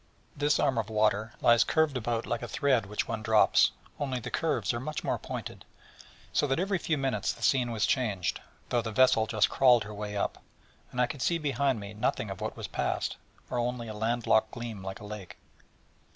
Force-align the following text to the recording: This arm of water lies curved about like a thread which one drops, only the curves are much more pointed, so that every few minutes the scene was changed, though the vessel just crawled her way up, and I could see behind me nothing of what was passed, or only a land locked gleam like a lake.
This 0.35 0.59
arm 0.59 0.79
of 0.79 0.89
water 0.89 1.33
lies 1.41 1.63
curved 1.63 1.95
about 1.95 2.25
like 2.25 2.41
a 2.41 2.47
thread 2.47 2.87
which 2.87 3.07
one 3.07 3.21
drops, 3.21 3.69
only 3.99 4.19
the 4.19 4.31
curves 4.31 4.73
are 4.73 4.79
much 4.79 5.03
more 5.03 5.19
pointed, 5.19 5.63
so 6.33 6.47
that 6.47 6.59
every 6.59 6.79
few 6.79 6.97
minutes 6.97 7.31
the 7.31 7.43
scene 7.43 7.69
was 7.71 7.85
changed, 7.85 8.41
though 8.69 8.81
the 8.81 8.89
vessel 8.91 9.27
just 9.27 9.51
crawled 9.51 9.83
her 9.83 9.93
way 9.93 10.17
up, 10.17 10.41
and 10.91 10.99
I 10.99 11.05
could 11.05 11.21
see 11.21 11.37
behind 11.37 11.79
me 11.79 11.93
nothing 11.93 12.31
of 12.31 12.41
what 12.41 12.57
was 12.57 12.67
passed, 12.67 13.17
or 13.51 13.59
only 13.59 13.87
a 13.87 13.93
land 13.93 14.25
locked 14.25 14.49
gleam 14.49 14.81
like 14.83 14.99
a 15.01 15.05
lake. 15.05 15.37